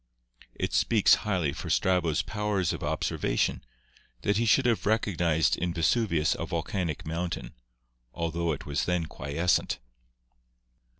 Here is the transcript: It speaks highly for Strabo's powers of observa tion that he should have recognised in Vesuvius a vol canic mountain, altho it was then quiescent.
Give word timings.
It 0.55 0.73
speaks 0.73 1.13
highly 1.21 1.53
for 1.53 1.69
Strabo's 1.69 2.23
powers 2.23 2.73
of 2.73 2.79
observa 2.81 3.37
tion 3.37 3.63
that 4.23 4.37
he 4.37 4.47
should 4.47 4.65
have 4.65 4.87
recognised 4.87 5.55
in 5.57 5.75
Vesuvius 5.75 6.35
a 6.39 6.43
vol 6.47 6.63
canic 6.63 7.05
mountain, 7.05 7.53
altho 8.17 8.51
it 8.51 8.65
was 8.65 8.85
then 8.85 9.05
quiescent. 9.05 9.77